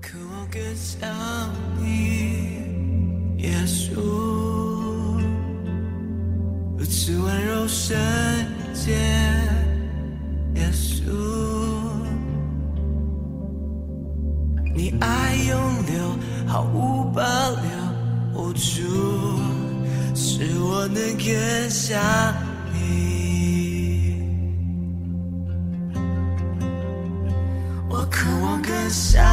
[0.00, 1.08] 渴望更像
[1.80, 3.94] 你，耶稣，
[6.76, 7.96] 如此温柔圣
[8.72, 8.92] 洁，
[10.54, 11.10] 耶稣，
[14.74, 16.16] 你爱永留，
[16.46, 17.62] 毫无保留，
[18.34, 18.82] 无助，
[20.14, 22.00] 使我能更像
[22.72, 22.76] 你。
[27.88, 29.24] 我渴望更像，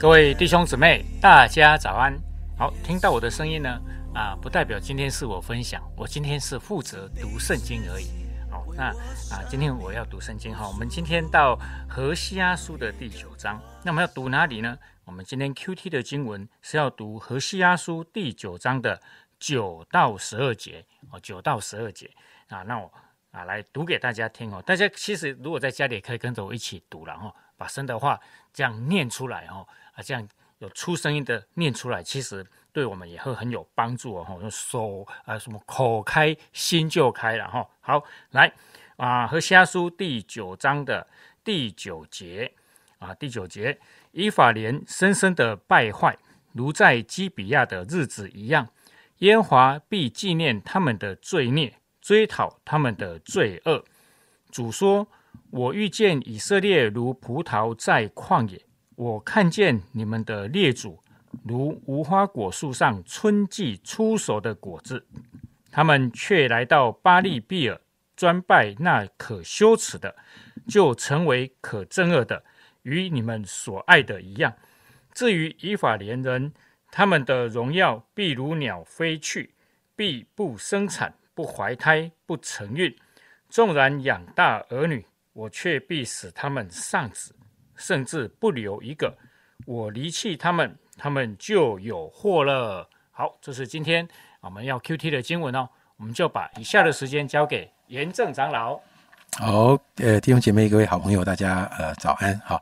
[0.00, 2.12] 各位弟兄姊妹，大家早安。
[2.58, 3.80] 好，听到我的声音呢，
[4.12, 8.08] 啊，不代表今天是我分享，我今天是负责读圣经而已。
[8.50, 8.86] 好，那
[9.32, 10.66] 啊，今天我要读圣经哈。
[10.66, 11.56] 我们今天到
[11.88, 14.76] 何西阿书的第九章，那我们要读哪里呢？
[15.04, 19.00] 我们今天 Q T 的经文是要读何西阿书第九章的
[19.38, 22.10] 九到十二节哦，九到十二节
[22.48, 22.62] 啊。
[22.62, 22.92] 那我
[23.32, 24.62] 啊来读给大家听哦。
[24.64, 28.20] 大家其实如果在家里也可以跟着我一起读了哈，把神的话
[28.52, 34.38] 这样念出来哈啊，这样有出声音的念出来，其实对我们也会很有帮助哦。
[34.40, 37.68] 用，手啊什么口开心就开了哈。
[37.80, 38.52] 好，来
[38.96, 41.06] 啊，和西阿书第九章的
[41.42, 42.52] 第九节
[42.98, 43.80] 啊，第九节，
[44.12, 46.16] 以法莲深深的败坏，
[46.52, 48.68] 如在基比亚的日子一样。
[49.18, 53.82] 耶和华必纪念他们的罪孽，追讨他们的罪恶。
[54.50, 55.08] 主说
[55.50, 58.60] ：“我遇见以色列如葡萄在旷野，
[58.96, 61.02] 我看见你们的列祖
[61.44, 65.06] 如无花果树上春季出熟的果子，
[65.70, 67.80] 他们却来到巴利比尔
[68.14, 70.14] 专拜那可羞耻的，
[70.68, 72.44] 就成为可憎恶的，
[72.82, 74.54] 与你们所爱的一样。
[75.14, 76.52] 至于以法莲人，
[76.90, 79.54] 他们的荣耀必如鸟飞去，
[79.96, 82.94] 必不生产，不怀胎，不成孕。
[83.48, 87.34] 纵然养大儿女，我却必使他们丧子，
[87.76, 89.14] 甚至不留一个。
[89.66, 92.88] 我离弃他们，他们就有祸了。
[93.10, 94.08] 好，这是今天
[94.40, 95.68] 我们要 Q T 的经文哦。
[95.98, 98.80] 我们就把以下的时间交给严正长老。
[99.38, 102.36] 好，呃，弟兄姐妹、各位好朋友，大家呃早安。
[102.44, 102.60] 好，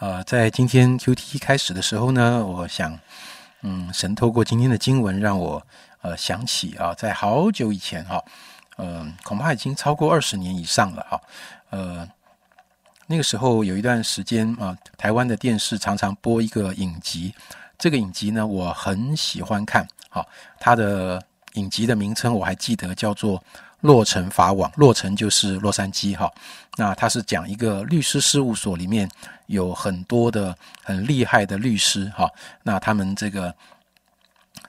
[0.00, 2.98] 呃，在今天 Q T 开始的时候呢，我想，
[3.62, 5.64] 嗯，神透过今天的经文，让我
[6.02, 8.22] 呃想起啊，在好久以前哈，
[8.78, 11.20] 嗯、恐怕已经超过二十年以上了哈，
[11.70, 12.08] 呃，
[13.06, 17.34] 那个时候有一段时间啊，台湾的电视常常播一个影集，
[17.78, 19.86] 这个影集呢，我很喜欢看。
[20.08, 20.26] 好，
[20.58, 21.22] 它的
[21.54, 23.38] 影集的名称我还记得，叫做
[23.80, 24.70] 《洛城法网》。
[24.76, 26.30] 洛城就是洛杉矶哈。
[26.76, 29.08] 那它是讲一个律师事务所里面
[29.46, 32.28] 有很多的很厉害的律师哈。
[32.62, 33.54] 那他们这个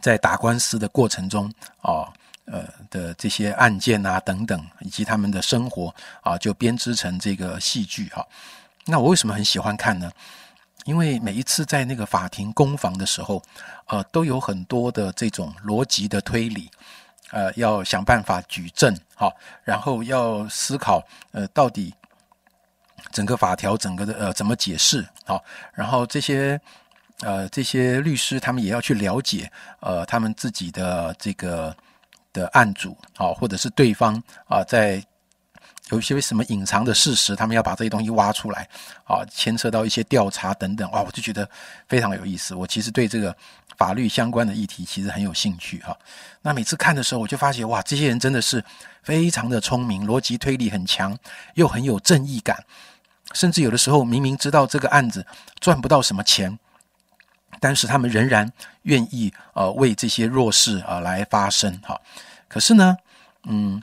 [0.02, 1.52] 在打官司的过程中
[1.82, 2.12] 啊。
[2.46, 8.28] 呃的这些案件啊等等，以及他们的生活啊，就编织成这个戏剧哈。
[8.86, 10.12] 那我为什么很喜欢看呢？
[10.84, 13.42] 因为每一次在那个法庭攻防的时候，
[13.86, 16.70] 呃，都有很多的这种逻辑的推理，
[17.30, 19.32] 呃，要想办法举证哈，
[19.64, 21.02] 然后要思考
[21.32, 21.94] 呃，到底
[23.14, 25.42] 整个法条整个的呃怎么解释好，
[25.74, 26.60] 然后这些
[27.22, 31.76] 呃这些律师他们也要去了解呃他们自己的这个。
[32.34, 34.16] 的案主啊，或者是对方
[34.48, 35.04] 啊，在
[35.90, 38.66] 有一些什么隐藏的事实，他们要把这些东西挖出来
[39.04, 41.46] 啊，牵涉到一些调查等等，哇，我就觉得
[41.90, 42.56] 非常有意思。
[42.56, 43.36] 我其实对这个
[43.76, 45.94] 法律相关的议题其实很有兴趣哈。
[46.42, 48.64] 那每次看的时候，我就发现哇，这些人真的是
[49.04, 51.14] 非常的聪明，逻辑推理很强，
[51.56, 52.64] 又很有正义感，
[53.34, 55.28] 甚至有的时候明明知道这个案子
[55.60, 56.58] 赚不到什么钱。
[57.62, 58.52] 但是他们仍然
[58.82, 61.98] 愿意呃为这些弱势啊来发声哈，
[62.50, 62.98] 可是呢，
[63.44, 63.82] 嗯，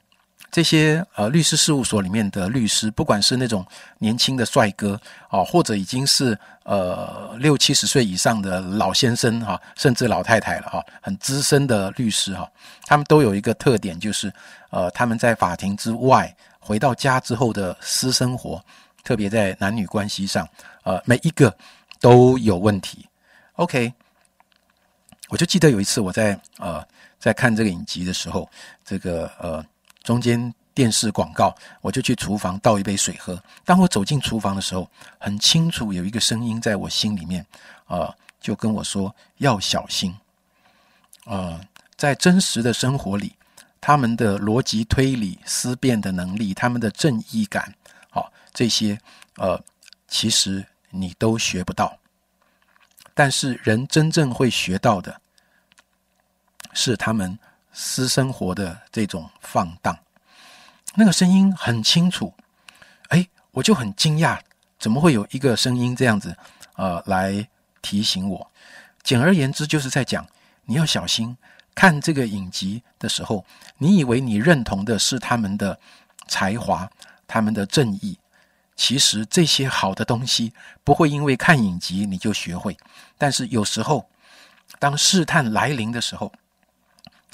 [0.50, 3.64] 这些呃律师事务所里面的律师，不管是那种
[3.98, 12.50] 年轻的帅哥啊，或者已经是呃六七十岁以上的老先生哈，甚至老太太了哈，很资深的律师哈，
[12.84, 14.32] 他们都有一个特点，就是
[14.70, 18.60] 呃他们在法庭之外回到家之后的私生活，
[19.04, 20.44] 特别在男女关系上，
[20.82, 21.56] 呃每一个
[22.00, 23.07] 都有问题。
[23.58, 23.92] OK，
[25.30, 26.86] 我就记得有一次我在呃
[27.18, 28.48] 在看这个影集的时候，
[28.84, 29.64] 这个呃
[30.04, 33.42] 中间电视广告，我就去厨房倒一杯水喝。
[33.64, 34.88] 当我走进厨房的时候，
[35.18, 37.44] 很清楚有一个声音在我心里面，
[37.88, 40.14] 呃，就跟我说要小心。
[41.24, 41.60] 呃，
[41.96, 43.34] 在真实的生活里，
[43.80, 47.74] 他们的逻辑推理、思辨的能力，他们的正义感，
[48.08, 48.96] 好这些
[49.34, 49.60] 呃，
[50.06, 51.98] 其实你都学不到。
[53.18, 55.20] 但是人真正会学到的，
[56.72, 57.36] 是他们
[57.72, 59.98] 私生活的这种放荡。
[60.94, 62.32] 那个声音很清楚，
[63.08, 64.38] 哎，我就很惊讶，
[64.78, 66.36] 怎么会有一个声音这样子，
[66.76, 67.44] 呃，来
[67.82, 68.48] 提醒我？
[69.02, 70.24] 简而言之，就是在讲
[70.64, 71.36] 你要小心
[71.74, 73.44] 看这个影集的时候，
[73.78, 75.76] 你以为你认同的是他们的
[76.28, 76.88] 才华、
[77.26, 78.16] 他们的正义，
[78.78, 80.52] 其实这些好的东西
[80.84, 82.74] 不会因为看影集你就学会。
[83.18, 84.08] 但是有时候，
[84.78, 86.32] 当试探来临的时候，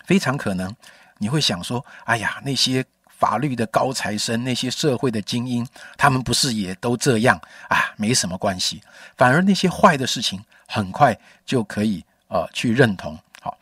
[0.06, 0.74] 非常可能
[1.18, 5.66] 你会想说：“哎呀，那些法律的高材生，那些社会的精英，
[5.98, 7.38] 他们不是也都这样
[7.68, 7.92] 啊？
[7.96, 8.82] 没什么关系。
[9.18, 13.18] 反而那些坏的事情，很快就可以呃去认同。
[13.42, 13.56] 好，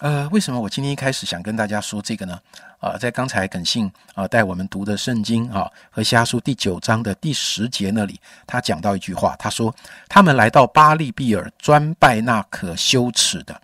[0.00, 2.40] 呃，为什么我今天一开始想跟大家说这个呢？
[2.78, 9.74] 啊，在刚才耿信啊带我们读的圣经啊和瞎书第九章的第十节那里，他讲到一句话，他说
[10.08, 13.60] ：“他们来到巴利比尔，专拜那可羞耻的。”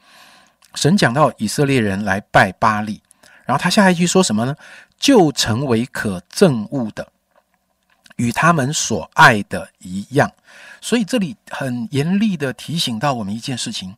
[0.77, 3.01] 神讲到以色列人来拜巴利，
[3.47, 4.55] 然后他下一句说什么呢？
[4.99, 7.09] 就成为可憎恶的，
[8.17, 10.31] 与他们所爱的一样。
[10.83, 13.97] 所以这里很严厉的提醒到我们一件事情：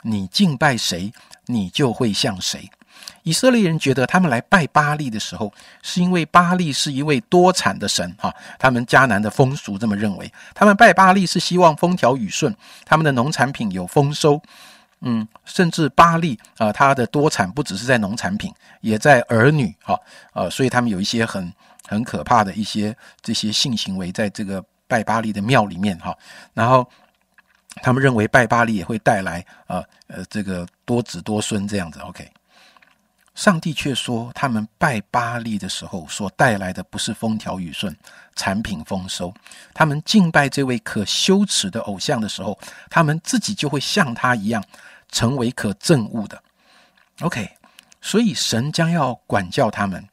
[0.00, 1.12] 你敬拜谁，
[1.46, 2.70] 你就会像谁。
[3.22, 5.52] 以色列人觉得他们来拜巴利的时候，
[5.82, 10.30] 是因为巴利是一位多产的神，哈，他们迦南的风俗这么认为。
[10.54, 12.54] 他们拜巴利是希望风调雨顺，
[12.84, 14.40] 他们的农产品有丰收。
[15.06, 18.50] 嗯，甚至巴利啊，它的多产不只是在农产品，
[18.80, 19.98] 也在儿女哈，
[20.32, 21.52] 呃，所以他们有一些很
[21.86, 26.16] 很可怕的一些这些性行为，在这个拜巴利的庙里面哈，
[26.54, 26.88] 然后
[27.82, 32.00] 他们认为拜巴利也会带来呃呃这个多子多孙这样子。
[32.00, 32.30] OK，
[33.34, 37.96] 上帝却说，他们拜巴利的时候所带来的不是风调雨顺、
[38.34, 39.34] 产品丰收，
[39.72, 44.62] 他们敬拜这位可羞耻的偶像的时候，他们自己就会像他一样。
[45.10, 46.42] 成为可憎恶的
[47.20, 47.48] ，OK，
[48.00, 50.04] 所以神将要管教他们，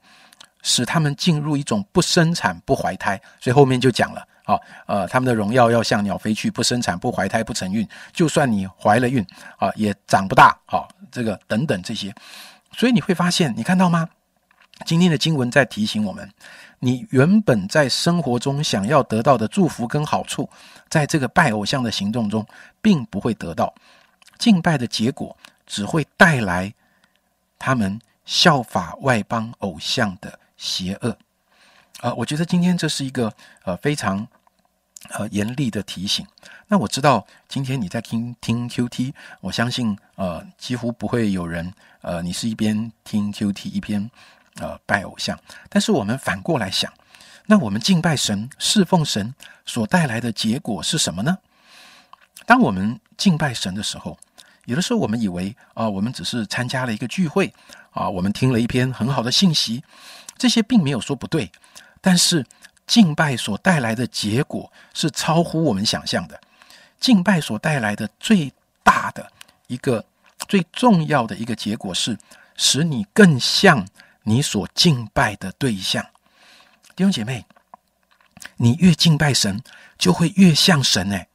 [0.62, 3.20] 使他们进入一种不生产不怀胎。
[3.40, 7.88] 所以后面就讲了，啊，呃，他们的荣耀要像鸟飞去，不生产不怀胎不成孕。
[8.12, 9.26] 就算你怀了孕，
[9.58, 10.58] 啊，也长不大。
[10.66, 12.14] 好，这个等等这些，
[12.74, 14.08] 所以你会发现，你看到吗？
[14.86, 16.28] 今天的经文在提醒我们，
[16.80, 20.50] 你原本在生活中想要得到的祝福跟好处，
[20.90, 22.44] 在这个拜偶像的行动中，
[22.82, 23.72] 并不会得到。
[24.40, 25.38] 敬拜的结果
[25.68, 26.74] 只会带来
[27.60, 31.18] 他们效法外邦偶像的邪恶
[32.02, 32.14] 啊！
[32.14, 34.28] 我觉得今天这是一个呃非常
[35.10, 36.24] 呃严厉的提醒。
[36.68, 44.10] 那我知道今天你在听听 Q T，我相信呃几乎不会有人呃你是一边听 Q T 一边
[44.60, 45.38] 呃拜偶像。
[45.68, 46.94] 但是我们反过来想，
[47.48, 49.34] 那我们敬拜神、侍奉神
[49.66, 51.40] 所带来的结果是什么呢？
[52.46, 54.18] 当我们敬拜神的时候，
[54.66, 57.52] 有的时候我们以为啊，我们只是参加了一个聚会
[57.92, 59.84] 啊，我们听了一篇很好的信息，
[60.42, 61.52] 这些并没有说不对。
[62.02, 62.44] 但是
[62.88, 66.42] 敬拜所带来的结果是超乎我们想象的。
[67.00, 68.52] 敬拜所带来的最
[68.84, 69.32] 大的
[69.68, 70.04] 一个
[70.48, 72.18] 最重要的一个结果是，
[72.56, 73.88] 使你更像
[74.24, 76.04] 你所敬拜的对象。
[76.96, 77.46] 弟兄姐妹，
[78.58, 79.62] 你越敬拜神，
[80.00, 81.14] 就会越像神。
[81.14, 81.28] 哎，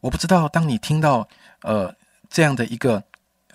[0.00, 1.26] 我不知道，当你听到
[1.62, 1.96] 呃。
[2.34, 3.04] 这样的一个，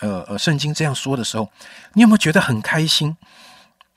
[0.02, 1.52] 呃呃，圣经这样说的时候，
[1.94, 3.18] 你有没有觉得很开心？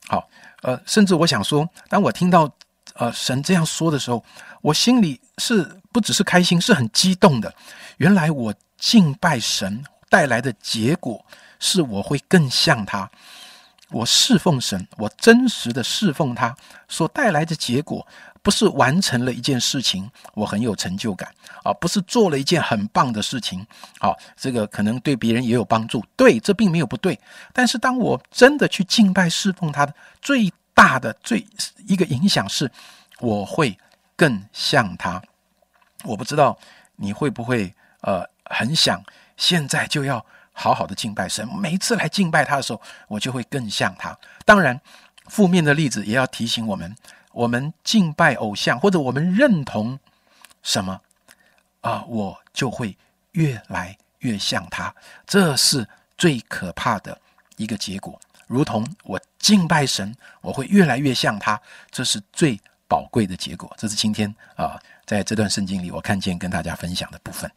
[0.09, 0.27] 好，
[0.63, 2.51] 呃，甚至我想说，当我听到
[2.95, 4.25] 呃神这样说的时候，
[4.61, 7.53] 我心里是不只是开心，是很激动的。
[7.99, 11.25] 原来我敬拜神带来的结果，
[11.59, 13.11] 是我会更像他。
[13.91, 16.55] 我侍奉神，我真实的侍奉他
[16.89, 18.07] 所带来的结果。
[18.43, 21.31] 不是完成了一件事情，我很有成就感
[21.63, 21.75] 啊！
[21.75, 23.67] 不是做了一件很棒的事情，
[23.99, 27.21] 好，这个可能对别人也有帮助，对，这并没有不对。
[27.53, 31.47] 但是当我真的去敬拜侍奉他的最大的最
[31.87, 32.71] 一个影响是，
[33.19, 33.79] 我会
[34.17, 35.23] 更像他。
[36.05, 36.59] 我不知道
[36.97, 39.03] 你会不会呃很想
[39.37, 44.17] 现在就要好好的敬拜神，每次来敬拜他的时候，我就会更像他。
[44.45, 44.81] 当然，
[45.29, 46.97] 负面的例子也要提醒我们。
[47.33, 49.97] 我们敬拜偶像，或者我们认同
[50.65, 51.01] 什么
[51.81, 52.97] 啊，我就会
[53.33, 54.93] 越来越像他，
[55.27, 55.87] 这是
[56.19, 57.17] 最可怕的
[57.57, 58.21] 一个结果。
[58.51, 63.73] 如同我敬拜神，我会越来越像他，这是最宝贵的结果。
[63.79, 64.77] 这是今天啊，
[65.07, 67.49] 在这段圣经里，我看见跟大家分享的部分。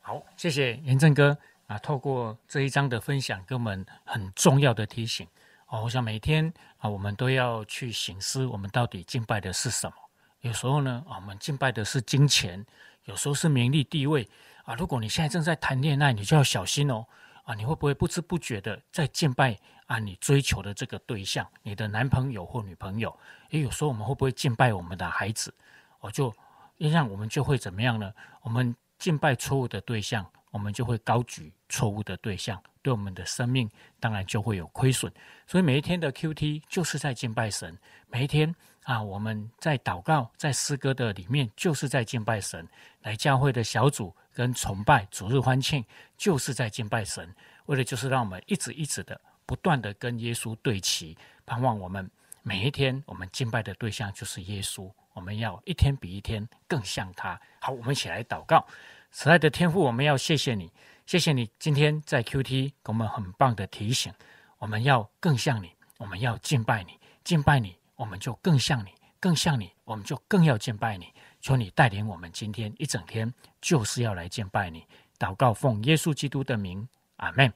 [0.00, 5.28] 好，谢谢严正哥啊，透过这一章的分享，给我们很重要的提醒。
[5.66, 9.92] 哦，我想每天啊，我们都要去醒思，我们到底敬拜的是什么？
[10.40, 12.64] 有时候呢，我们敬拜的是金钱，
[13.04, 14.26] 有时候是名利地位
[14.64, 14.74] 啊。
[14.74, 17.04] 如果你现在正在谈恋爱，你就要小心哦，
[17.44, 19.58] 啊，你会不会不知不觉的在敬拜
[19.90, 23.12] 啊，你追求的这个对象，你的男朋友或女朋友，
[23.48, 25.52] 也，有时候我们会不会敬拜我们的孩子？
[25.98, 26.32] 我就
[26.76, 28.14] 一样，我们就会怎么样呢？
[28.42, 33.68] 我们敬拜错误的对象，我们就会高举错误的对象，对我们的生命
[33.98, 35.12] 当然就会有亏损。
[35.44, 38.54] 所以每一天的 Q T 就是在敬拜神，每一天
[38.84, 42.64] 啊，我们在祷告、在诗歌的里面就是在敬拜神。
[43.02, 45.84] 来教会的小组跟崇拜、主日欢庆，
[46.16, 47.34] 就是在敬拜神。
[47.66, 52.08] 为了就是让我们一直一直的不断的跟耶稣对齐，盼望我们
[52.40, 57.36] 每一天我们敬拜的对象就是耶稣，我们要一天比一天更像他。
[57.60, 58.64] 好，我们一起来祷告，
[59.10, 60.70] 慈爱的天父，我们要谢谢你，
[61.04, 64.14] 谢谢你今天在 Q T 给我们很棒的提醒，
[64.58, 71.12] 我们要更像你，我们要敬拜你，敬拜你，我们就更像你，更像你，我们就更要敬拜你。
[71.40, 74.86] 求你带领我们今天一整天，就是要来敬拜你，
[75.18, 76.88] 祷告奉耶稣基督的名。
[77.16, 77.52] 阿门。